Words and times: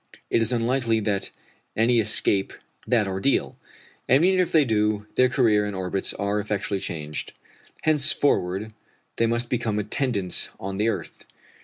It 0.31 0.41
is 0.41 0.51
unlikely 0.51 0.99
that 1.01 1.29
any 1.75 1.99
escape 1.99 2.53
that 2.87 3.07
ordeal, 3.07 3.59
and 4.07 4.25
even 4.25 4.39
if 4.39 4.51
they 4.51 4.65
do, 4.65 5.05
their 5.13 5.29
career 5.29 5.63
and 5.63 5.75
orbit 5.75 6.11
are 6.17 6.39
effectually 6.39 6.79
changed. 6.79 7.33
Henceforward 7.83 8.73
they 9.17 9.27
must 9.27 9.47
become 9.47 9.77
attendants 9.77 10.49
on 10.59 10.77
the 10.77 10.89
earth. 10.89 11.25